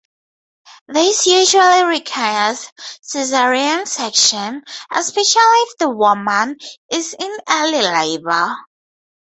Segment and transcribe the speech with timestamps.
[0.87, 2.71] This usually requires
[3.07, 6.57] cesarean section, especially if the woman
[6.91, 8.55] is in early labor.